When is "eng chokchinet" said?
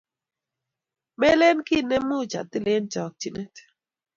2.73-3.55